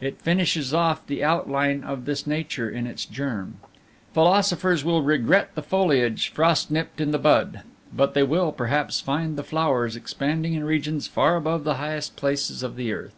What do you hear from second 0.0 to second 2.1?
It finishes off the outline of